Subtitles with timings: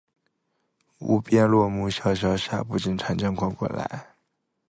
[0.97, 4.15] 无边落木萧萧下，不尽长江滚滚来